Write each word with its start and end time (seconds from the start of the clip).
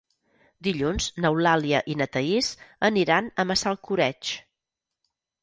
Dilluns 0.67 1.09
n'Eulàlia 1.25 1.81
i 1.95 1.97
na 1.99 2.07
Thaís 2.15 2.49
aniran 2.91 3.29
a 3.29 3.47
Massalcoreig. 3.53 4.35